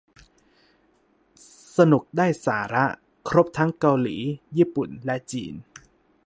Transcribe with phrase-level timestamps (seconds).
[1.77, 2.85] สนุกได้สาระ
[3.29, 4.17] ครบทั้งเกาหลี
[4.57, 5.53] ญี่ปุ่น และจีน